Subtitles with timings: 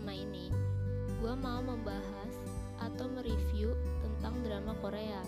[0.00, 0.48] pertama ini,
[1.20, 2.32] gue mau membahas
[2.80, 5.20] atau mereview tentang drama Korea.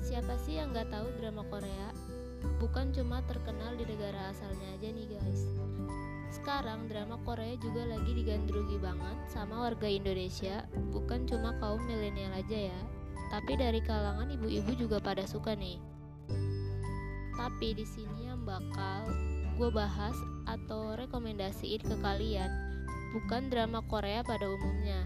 [0.00, 1.92] Siapa sih yang gak tahu drama Korea?
[2.56, 5.44] Bukan cuma terkenal di negara asalnya aja nih guys.
[6.32, 12.72] Sekarang drama Korea juga lagi digandrungi banget sama warga Indonesia, bukan cuma kaum milenial aja
[12.72, 12.80] ya,
[13.28, 15.76] tapi dari kalangan ibu-ibu juga pada suka nih.
[17.36, 19.04] Tapi di sini yang bakal
[19.60, 20.16] gue bahas
[20.48, 22.69] atau rekomendasiin ke kalian
[23.10, 25.02] bukan drama Korea pada umumnya.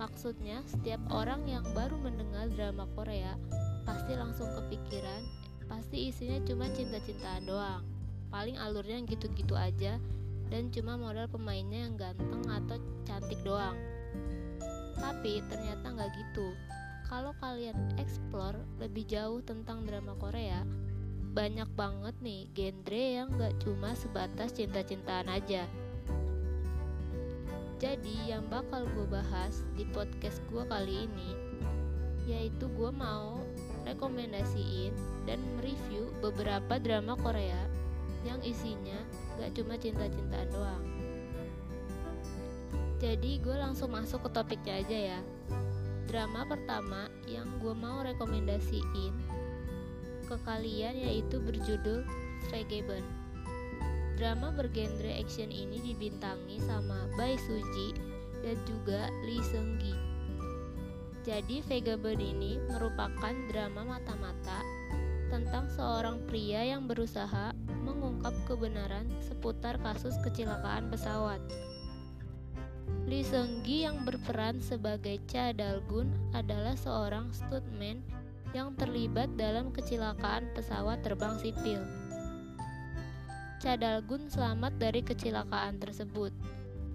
[0.00, 3.36] Maksudnya, setiap orang yang baru mendengar drama Korea
[3.84, 5.22] pasti langsung kepikiran,
[5.68, 7.84] pasti isinya cuma cinta-cintaan doang.
[8.32, 10.00] Paling alurnya gitu-gitu aja
[10.48, 13.76] dan cuma modal pemainnya yang ganteng atau cantik doang.
[14.96, 16.56] Tapi ternyata nggak gitu.
[17.10, 20.62] Kalau kalian explore lebih jauh tentang drama Korea
[21.30, 25.62] banyak banget nih genre yang gak cuma sebatas cinta-cintaan aja
[27.80, 31.32] jadi yang bakal gue bahas di podcast gue kali ini
[32.28, 33.40] yaitu gue mau
[33.88, 34.92] rekomendasiin
[35.24, 37.56] dan mereview beberapa drama Korea
[38.28, 39.00] yang isinya
[39.40, 40.84] gak cuma cinta-cintaan doang.
[43.00, 45.20] Jadi gue langsung masuk ke topiknya aja ya.
[46.04, 49.14] Drama pertama yang gue mau rekomendasiin
[50.28, 52.04] ke kalian yaitu berjudul
[52.52, 53.08] Vagabond.
[54.20, 57.96] Drama bergenre action ini dibintangi sama Bae Suji
[58.44, 59.96] dan juga Lee Seung Gi.
[61.24, 64.60] Jadi Vagabond ini merupakan drama mata-mata
[65.32, 71.40] tentang seorang pria yang berusaha mengungkap kebenaran seputar kasus kecelakaan pesawat.
[73.08, 78.04] Lee Seung Gi yang berperan sebagai Cha Dalgun adalah seorang stuntman
[78.52, 81.80] yang terlibat dalam kecelakaan pesawat terbang sipil.
[83.60, 86.32] Cha Dalgun selamat dari kecelakaan tersebut.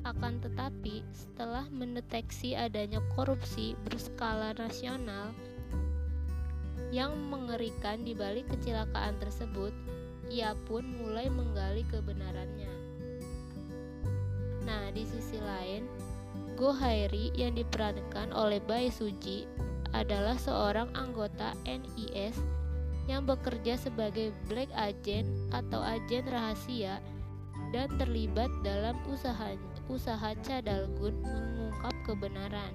[0.02, 5.30] Akan tetapi, setelah mendeteksi adanya korupsi berskala nasional
[6.90, 9.70] yang mengerikan di balik kecelakaan tersebut,
[10.34, 12.74] ia pun mulai menggali kebenarannya.
[14.66, 15.86] Nah, di sisi lain,
[16.58, 19.46] Go Hairi yang diperankan oleh Bae Suji
[19.94, 22.55] adalah seorang anggota NIS
[23.06, 26.98] yang bekerja sebagai black agent atau agen rahasia
[27.70, 29.54] dan terlibat dalam usaha
[29.90, 32.74] usaha Cadalgun mengungkap kebenaran.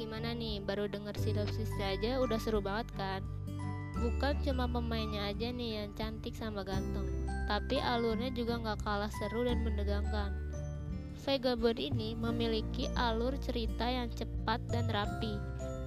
[0.00, 3.20] Gimana nih, baru denger sinopsisnya aja udah seru banget kan?
[4.00, 7.04] Bukan cuma pemainnya aja nih yang cantik sama ganteng,
[7.44, 10.32] tapi alurnya juga nggak kalah seru dan menegangkan.
[11.20, 15.36] Vagabond ini memiliki alur cerita yang cepat dan rapi,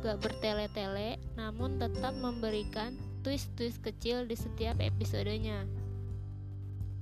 [0.03, 5.63] gak bertele-tele, namun tetap memberikan twist-twist kecil di setiap episodenya.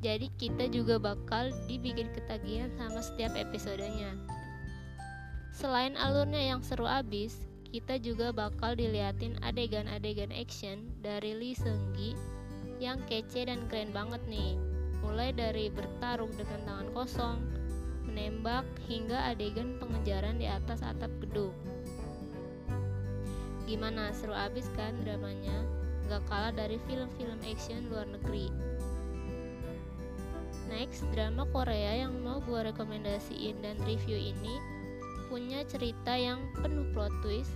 [0.06, 4.14] Jadi kita juga bakal dibikin ketagihan sama setiap episodenya.
[5.50, 12.14] Selain alurnya yang seru abis, kita juga bakal diliatin adegan-adegan action dari Lee Seung Gi
[12.82, 14.58] yang kece dan keren banget nih.
[15.02, 17.38] Mulai dari bertarung dengan tangan kosong,
[18.06, 21.54] menembak, hingga adegan pengejaran di atas atap gedung.
[23.72, 25.64] Gimana, seru abis kan dramanya?
[26.12, 28.52] Gak kalah dari film-film action luar negeri.
[30.68, 34.60] Next, drama Korea yang mau gue rekomendasiin dan review ini
[35.32, 37.56] punya cerita yang penuh plot twist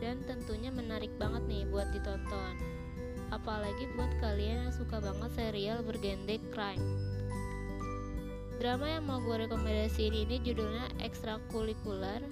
[0.00, 2.56] dan tentunya menarik banget nih buat ditonton.
[3.28, 6.80] Apalagi buat kalian yang suka banget serial bergenre crime.
[8.56, 12.24] Drama yang mau gue rekomendasiin ini judulnya Ekstrakurikuler.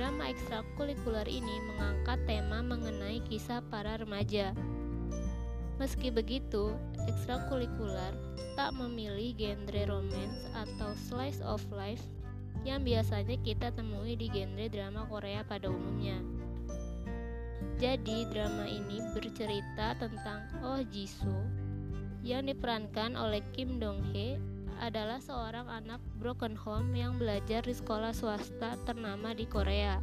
[0.00, 4.56] Drama ekstrakurikuler ini mengangkat tema mengenai kisah para remaja.
[5.76, 6.72] Meski begitu,
[7.04, 8.16] ekstrakurikuler
[8.56, 12.00] tak memilih genre romance atau slice of life
[12.64, 16.16] yang biasanya kita temui di genre drama Korea pada umumnya.
[17.76, 21.44] Jadi, drama ini bercerita tentang Oh Jisoo
[22.24, 24.40] yang diperankan oleh Kim Dong Hye
[24.80, 30.00] adalah seorang anak broken home yang belajar di sekolah swasta ternama di Korea.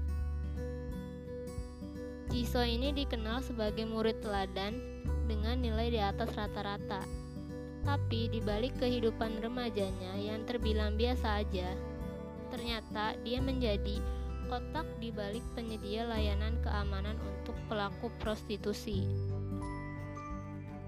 [2.29, 4.77] Jisoo ini dikenal sebagai murid teladan
[5.25, 7.01] dengan nilai di atas rata-rata.
[7.81, 11.71] Tapi di balik kehidupan remajanya yang terbilang biasa aja,
[12.47, 13.99] Ternyata dia menjadi
[14.47, 19.03] otak di balik penyedia layanan keamanan untuk pelaku prostitusi.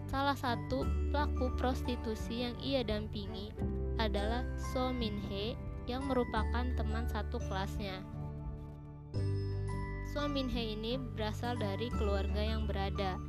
[0.10, 3.54] Salah satu pelaku prostitusi yang ia dampingi
[4.02, 5.54] adalah So Min Hye
[5.86, 8.02] yang merupakan teman satu kelasnya.
[10.10, 13.22] So Min Hye ini berasal dari keluarga yang berada,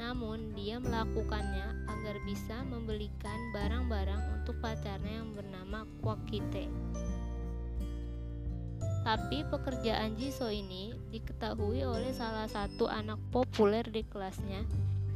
[0.00, 6.72] namun dia melakukannya agar bisa membelikan barang-barang untuk pacarnya yang bernama Kwakite.
[9.04, 14.64] Tapi pekerjaan Jisoo ini diketahui oleh salah satu anak populer di kelasnya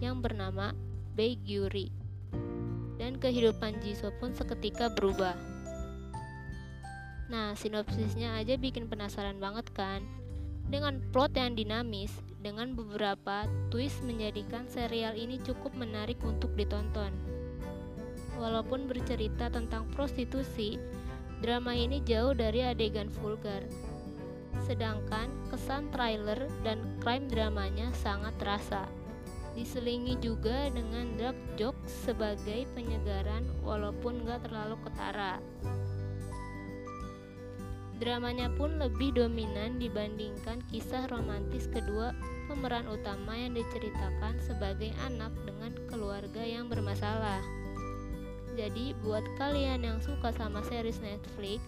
[0.05, 0.77] yang bernama
[1.19, 1.91] Bae Gyuri.
[2.95, 5.35] Dan kehidupan Jisoo pun seketika berubah.
[7.27, 10.07] Nah, sinopsisnya aja bikin penasaran banget kan?
[10.71, 17.11] Dengan plot yang dinamis, dengan beberapa twist menjadikan serial ini cukup menarik untuk ditonton.
[18.39, 20.79] Walaupun bercerita tentang prostitusi,
[21.43, 23.67] drama ini jauh dari adegan vulgar.
[24.63, 28.87] Sedangkan kesan trailer dan crime dramanya sangat terasa.
[29.59, 35.43] Diselingi juga dengan dark jokes sebagai penyegaran walaupun gak terlalu ketara.
[37.99, 42.15] Dramanya pun lebih dominan dibandingkan kisah romantis kedua
[42.47, 47.43] pemeran utama yang diceritakan sebagai anak dengan keluarga yang bermasalah.
[48.55, 51.59] Jadi buat kalian yang suka sama series Netflix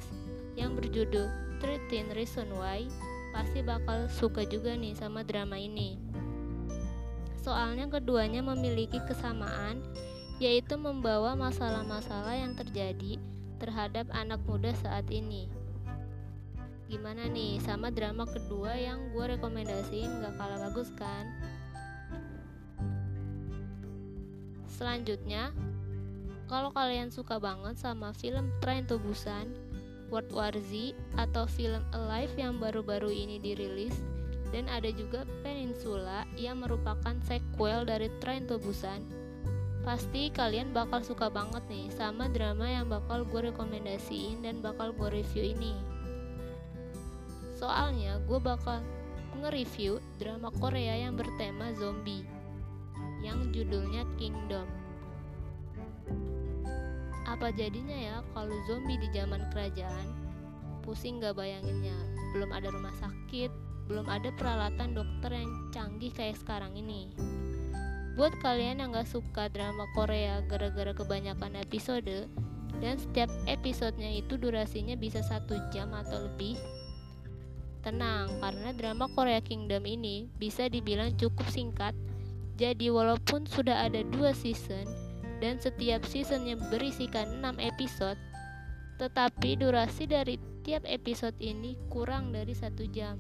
[0.54, 1.26] yang berjudul
[1.58, 2.86] 13 Reason Why,
[3.34, 6.09] pasti bakal suka juga nih sama drama ini.
[7.40, 9.80] Soalnya keduanya memiliki kesamaan,
[10.40, 13.16] yaitu membawa masalah-masalah yang terjadi
[13.60, 15.48] terhadap anak muda saat ini.
[16.90, 21.28] Gimana nih sama drama kedua yang gue rekomendasiin gak kalah bagus kan?
[24.66, 25.52] Selanjutnya
[26.50, 29.54] kalau kalian suka banget sama film Train to Busan
[30.10, 33.94] World War Z atau film Alive yang baru-baru ini dirilis
[34.50, 39.06] dan ada juga Peninsula yang merupakan sequel dari Train to Busan
[39.80, 45.08] pasti kalian bakal suka banget nih sama drama yang bakal gue rekomendasiin dan bakal gue
[45.24, 45.72] review ini
[47.60, 48.80] Soalnya gue bakal
[49.36, 52.24] nge-review drama Korea yang bertema zombie
[53.20, 54.64] yang judulnya Kingdom.
[57.28, 60.08] Apa jadinya ya kalau zombie di zaman kerajaan?
[60.80, 61.92] Pusing gak bayanginnya.
[62.32, 63.52] Belum ada rumah sakit,
[63.90, 67.10] belum ada peralatan dokter yang canggih kayak sekarang ini.
[68.14, 72.30] Buat kalian yang gak suka drama Korea gara-gara kebanyakan episode,
[72.78, 76.54] dan setiap episodenya itu durasinya bisa satu jam atau lebih,
[77.80, 81.96] Tenang, karena drama Korea Kingdom ini bisa dibilang cukup singkat.
[82.60, 84.84] Jadi walaupun sudah ada dua season
[85.40, 88.20] dan setiap seasonnya berisikan 6 episode,
[89.00, 93.16] tetapi durasi dari tiap episode ini kurang dari satu jam.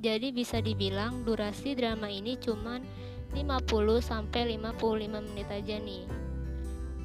[0.00, 2.80] Jadi bisa dibilang durasi drama ini cuma
[3.36, 6.08] 50 sampai 55 menit aja nih.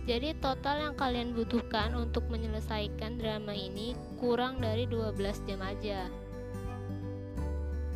[0.06, 6.08] Jadi total yang kalian butuhkan untuk menyelesaikan drama ini kurang dari 12 jam aja.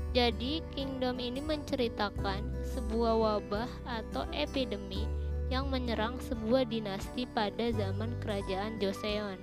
[0.10, 5.06] Jadi, Kingdom ini menceritakan sebuah wabah atau epidemi
[5.54, 9.38] yang menyerang sebuah dinasti pada zaman kerajaan Joseon.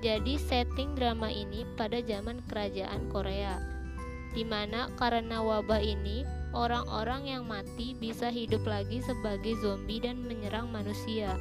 [0.00, 3.75] Jadi, setting drama ini pada zaman kerajaan Korea,
[4.36, 10.68] di mana karena wabah ini orang-orang yang mati bisa hidup lagi sebagai zombie dan menyerang
[10.68, 11.40] manusia.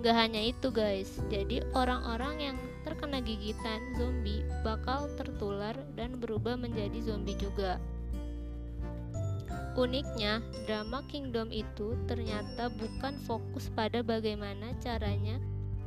[0.00, 2.56] Gak hanya itu, guys, jadi orang-orang yang
[2.86, 7.76] terkena gigitan zombie bakal tertular dan berubah menjadi zombie juga.
[9.76, 15.36] Uniknya, drama Kingdom itu ternyata bukan fokus pada bagaimana caranya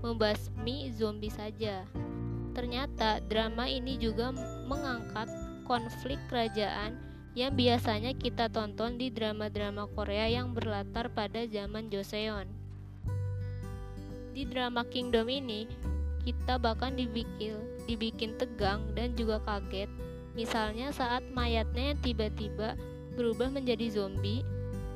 [0.06, 1.84] membasmi zombie saja.
[2.54, 4.30] Ternyata drama ini juga
[4.70, 5.26] mengangkat
[5.66, 6.96] konflik kerajaan
[7.34, 12.46] yang biasanya kita tonton di drama-drama Korea yang berlatar pada zaman Joseon.
[14.34, 15.66] Di drama Kingdom ini,
[16.24, 17.58] kita bahkan dibikin
[17.90, 19.90] dibikin tegang dan juga kaget.
[20.34, 22.74] Misalnya saat mayatnya tiba-tiba
[23.14, 24.42] berubah menjadi zombie,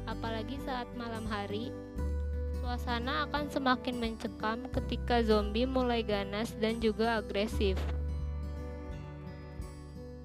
[0.09, 1.69] apalagi saat malam hari,
[2.61, 7.77] suasana akan semakin mencekam ketika zombie mulai ganas dan juga agresif.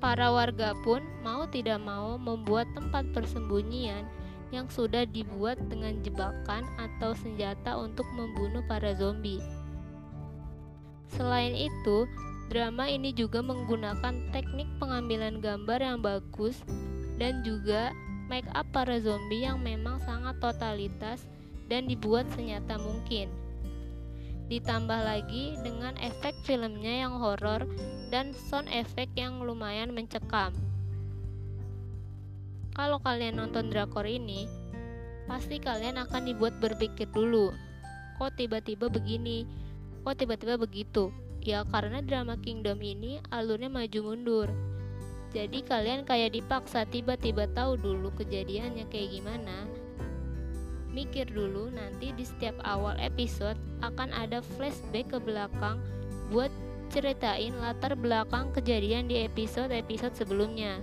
[0.02, 4.02] Para warga pun mau tidak mau membuat tempat persembunyian
[4.50, 9.38] yang sudah dibuat dengan jebakan atau senjata untuk membunuh para zombie.
[11.06, 12.10] Selain itu,
[12.50, 16.58] drama ini juga menggunakan teknik pengambilan gambar yang bagus
[17.22, 17.94] dan juga
[18.26, 21.30] make up para zombie yang memang sangat totalitas
[21.70, 23.30] dan dibuat senyata mungkin.
[24.50, 27.64] Ditambah lagi dengan efek filmnya yang horor
[28.12, 30.52] dan sound effect yang lumayan mencekam.
[32.76, 34.44] Kalau kalian nonton drakor ini,
[35.24, 37.56] pasti kalian akan dibuat berpikir dulu,
[38.20, 39.48] kok tiba-tiba begini,
[40.04, 41.08] kok tiba-tiba begitu?
[41.42, 44.48] Ya karena drama Kingdom ini alurnya maju mundur.
[45.32, 49.64] Jadi kalian kayak dipaksa tiba-tiba tahu dulu kejadiannya kayak gimana.
[50.92, 55.80] mikir dulu nanti di setiap awal episode akan ada flashback ke belakang
[56.28, 56.52] buat
[56.92, 60.76] ceritain latar belakang kejadian di episode-episode sebelumnya.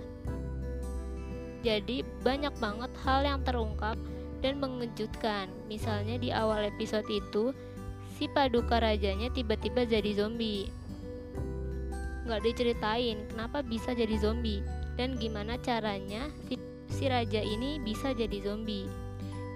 [1.62, 3.94] Jadi banyak banget hal yang terungkap
[4.42, 5.46] dan mengejutkan.
[5.70, 7.54] Misalnya di awal episode itu,
[8.18, 10.66] si paduka rajanya tiba-tiba jadi zombie.
[12.26, 14.66] Gak diceritain kenapa bisa jadi zombie
[14.98, 16.58] dan gimana caranya si,
[16.90, 18.90] si raja ini bisa jadi zombie.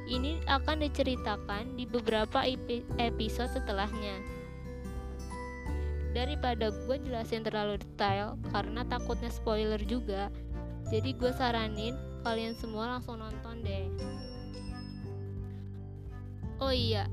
[0.07, 2.47] Ini akan diceritakan di beberapa
[3.01, 4.44] episode setelahnya
[6.15, 10.31] daripada gue jelasin terlalu detail karena takutnya spoiler juga
[10.89, 13.85] jadi gue saranin kalian semua langsung nonton deh.
[16.63, 17.11] Oh iya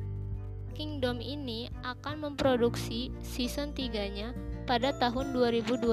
[0.71, 4.31] Kingdom ini akan memproduksi season 3 nya
[4.63, 5.83] pada tahun 2021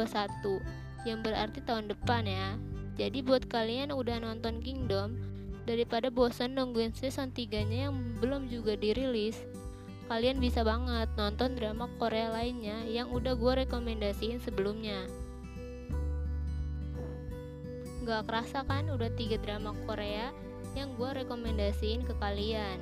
[1.04, 2.54] yang berarti tahun depan ya.
[2.94, 5.18] Jadi buat kalian udah nonton Kingdom
[5.66, 9.36] daripada bosan nungguin season 3 nya yang belum juga dirilis
[10.08, 15.04] kalian bisa banget nonton drama Korea lainnya yang udah gue rekomendasiin sebelumnya.
[18.08, 20.32] Gak kerasa kan udah tiga drama Korea
[20.72, 22.80] yang gue rekomendasiin ke kalian.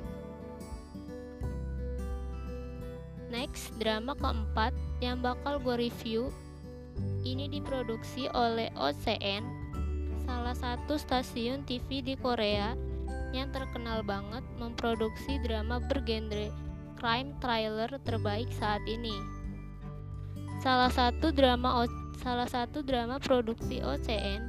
[3.27, 4.71] Next, drama keempat
[5.03, 6.31] yang bakal gue review
[7.27, 9.43] ini diproduksi oleh OCN,
[10.23, 12.71] salah satu stasiun TV di Korea
[13.35, 16.66] yang terkenal banget memproduksi drama bergenre
[16.97, 19.13] crime trailer terbaik saat ini.
[20.65, 21.87] Salah satu drama o
[22.17, 24.41] salah satu drama produksi OCN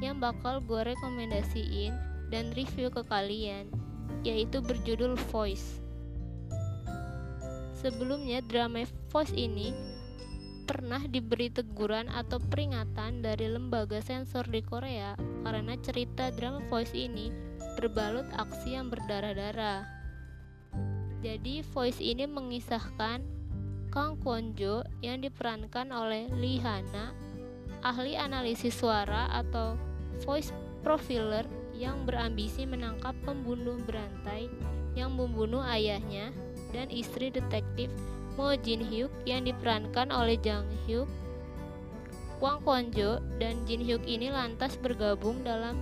[0.00, 1.92] yang bakal gue rekomendasiin
[2.30, 3.68] dan review ke kalian
[4.22, 5.82] yaitu berjudul Voice.
[7.76, 9.74] Sebelumnya drama Voice ini
[10.70, 17.34] pernah diberi teguran atau peringatan dari lembaga sensor di Korea karena cerita drama Voice ini
[17.74, 19.99] berbalut aksi yang berdarah-darah.
[21.20, 23.20] Jadi voice ini mengisahkan
[23.92, 27.12] Kang Kwonjo yang diperankan oleh Lee Hana,
[27.84, 29.76] ahli analisis suara atau
[30.24, 31.44] voice profiler
[31.76, 34.48] yang berambisi menangkap pembunuh berantai
[34.96, 36.32] yang membunuh ayahnya
[36.72, 37.92] dan istri detektif
[38.40, 41.04] Mo Jin Hyuk yang diperankan oleh Jang Hyuk.
[42.40, 45.76] Kwang Kwonjo dan Jin Hyuk ini lantas bergabung dalam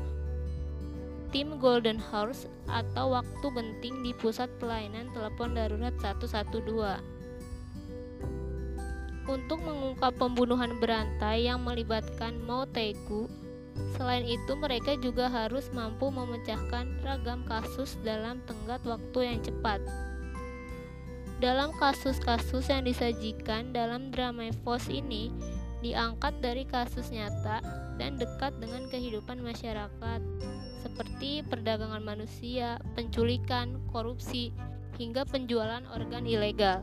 [1.28, 7.18] tim Golden Horse atau waktu genting di pusat pelayanan telepon darurat 112
[9.28, 13.28] untuk mengungkap pembunuhan berantai yang melibatkan Mao Tegu.
[13.94, 19.85] Selain itu, mereka juga harus mampu memecahkan ragam kasus dalam tenggat waktu yang cepat.
[21.38, 25.30] Dalam kasus-kasus yang disajikan dalam drama Force ini,
[25.85, 27.62] diangkat dari kasus nyata
[28.00, 30.20] dan dekat dengan kehidupan masyarakat
[30.88, 34.57] seperti perdagangan manusia, penculikan, korupsi,
[34.97, 36.80] hingga penjualan organ ilegal.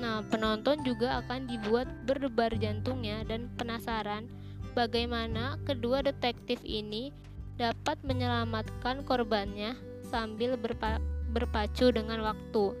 [0.00, 4.30] Nah, penonton juga akan dibuat berdebar jantungnya dan penasaran
[4.72, 7.12] bagaimana kedua detektif ini
[7.60, 9.76] dapat menyelamatkan korbannya
[10.08, 10.96] sambil berpa
[11.36, 12.72] berpacu dengan waktu.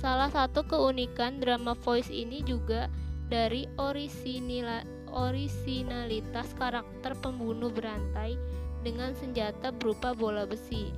[0.00, 2.88] Salah satu keunikan drama Voice ini juga
[3.28, 4.80] dari orisinila
[5.12, 8.38] orisinalitas karakter pembunuh berantai
[8.80, 10.90] dengan senjata berupa bola besi.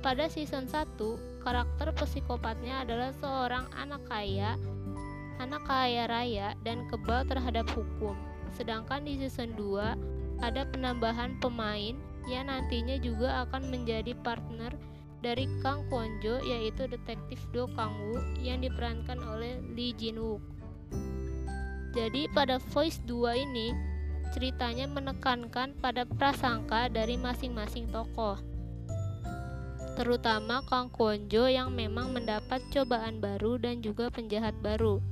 [0.00, 0.96] Pada season 1,
[1.44, 4.56] karakter psikopatnya adalah seorang anak kaya,
[5.36, 8.16] anak kaya raya dan kebal terhadap hukum.
[8.56, 11.92] Sedangkan di season 2 ada penambahan pemain
[12.28, 14.72] yang nantinya juga akan menjadi partner
[15.20, 20.59] dari Kang Kwonjo yaitu detektif Do Kang Woo yang diperankan oleh Lee Jin Wook.
[21.90, 23.74] Jadi pada voice 2 ini
[24.30, 28.38] ceritanya menekankan pada prasangka dari masing-masing tokoh.
[29.98, 35.02] Terutama Kang Kwonjo yang memang mendapat cobaan baru dan juga penjahat baru.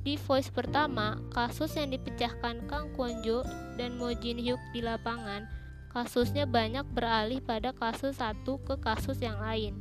[0.00, 3.44] Di voice pertama, kasus yang dipecahkan Kang Kwonjo
[3.80, 5.48] dan Mo Jin Hyuk di lapangan,
[5.92, 9.76] kasusnya banyak beralih pada kasus satu ke kasus yang lain,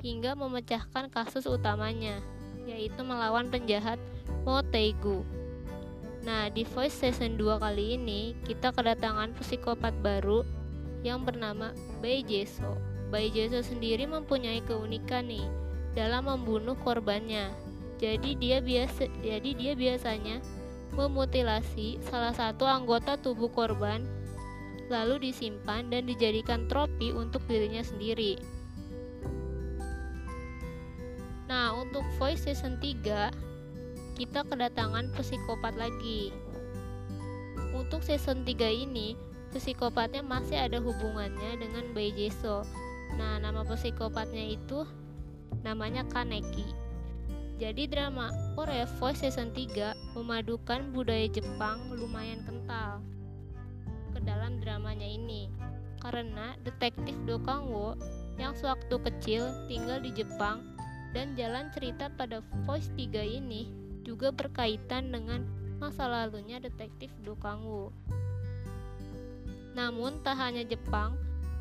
[0.00, 2.20] hingga memecahkan kasus utamanya,
[2.68, 3.96] yaitu melawan penjahat
[4.42, 5.22] Motegu.
[6.22, 10.46] Nah, di Voice Season 2 kali ini, kita kedatangan psikopat baru
[11.02, 12.78] yang bernama Bai Jeso.
[13.10, 15.44] Bai Jeso sendiri mempunyai keunikan nih
[15.92, 17.50] dalam membunuh korbannya.
[17.98, 20.42] Jadi dia biasa jadi dia biasanya
[20.98, 24.02] memutilasi salah satu anggota tubuh korban
[24.90, 28.36] lalu disimpan dan dijadikan trofi untuk dirinya sendiri.
[31.48, 33.51] Nah, untuk Voice Season 3
[34.12, 36.32] kita kedatangan psikopat lagi.
[37.72, 39.16] Untuk season 3 ini,
[39.52, 42.64] psikopatnya masih ada hubungannya dengan Bae Jeso.
[43.16, 44.84] Nah, nama psikopatnya itu
[45.64, 46.64] namanya Kaneki.
[47.60, 52.98] Jadi drama Korea Voice Season 3 memadukan budaya Jepang lumayan kental
[54.10, 55.46] ke dalam dramanya ini.
[56.02, 57.94] Karena detektif Do Kang-woo
[58.34, 60.74] yang sewaktu kecil tinggal di Jepang
[61.14, 65.46] dan jalan cerita pada Voice 3 ini juga berkaitan dengan
[65.82, 67.90] masa lalunya detektif Do Kang-woo.
[69.72, 71.16] Namun tak hanya Jepang,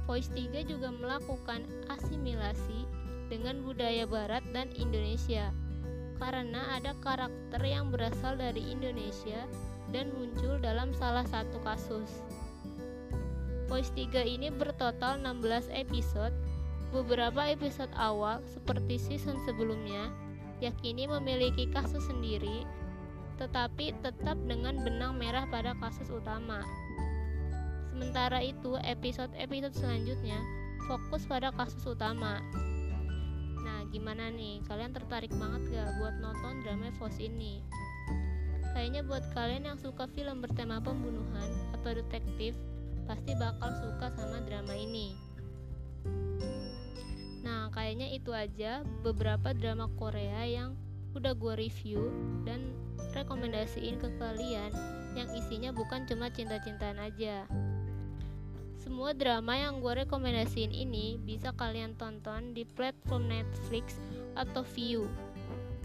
[0.05, 2.85] Voice 3 juga melakukan asimilasi
[3.31, 5.55] dengan budaya barat dan Indonesia
[6.21, 9.47] karena ada karakter yang berasal dari Indonesia
[9.89, 12.21] dan muncul dalam salah satu kasus.
[13.65, 16.35] Voice 3 ini bertotal 16 episode.
[16.91, 20.11] Beberapa episode awal seperti season sebelumnya
[20.61, 22.63] yakini memiliki kasus sendiri
[23.41, 26.61] tetapi tetap dengan benang merah pada kasus utama.
[27.89, 30.37] Sementara itu, episode-episode selanjutnya
[30.85, 32.37] fokus pada kasus utama.
[33.65, 34.61] Nah, gimana nih?
[34.69, 37.65] Kalian tertarik banget gak buat nonton drama Voice ini?
[38.77, 42.53] Kayaknya buat kalian yang suka film bertema pembunuhan atau detektif,
[43.09, 45.17] pasti bakal suka sama drama ini.
[47.41, 50.77] Nah, kayaknya itu aja beberapa drama Korea yang
[51.17, 52.07] udah gue review
[52.45, 52.71] dan
[53.11, 54.71] rekomendasiin ke kalian
[55.17, 57.43] yang isinya bukan cuma cinta-cintaan aja.
[58.81, 63.97] Semua drama yang gue rekomendasiin ini bisa kalian tonton di platform Netflix
[64.33, 65.05] atau View.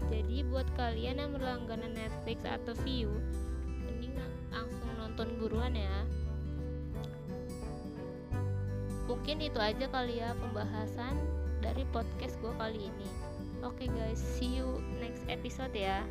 [0.07, 3.11] Jadi buat kalian yang berlangganan Netflix atau View,
[3.85, 4.15] mending
[4.53, 6.05] langsung nonton buruan ya.
[9.07, 11.15] Mungkin itu aja kali ya pembahasan
[11.61, 13.09] dari podcast gue kali ini.
[13.65, 16.05] Oke okay guys, see you next episode ya.